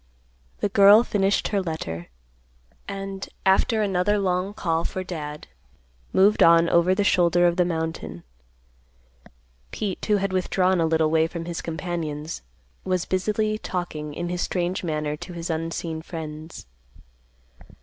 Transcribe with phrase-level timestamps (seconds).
[0.61, 2.07] The girl finished her letter,
[2.87, 5.45] and, after another long call for Dad,
[6.11, 8.23] moved on over the shoulder of the mountain.
[9.69, 12.41] Pete, who had withdrawn a little way from his companions,
[12.83, 16.65] was busily talking in his strange manner to his unseen friends.